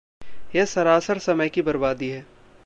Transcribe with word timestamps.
यह 0.55 0.65
सरासर 0.65 1.17
समय 1.17 1.49
की 1.49 1.61
बर्बादी 1.61 2.09
है। 2.09 2.25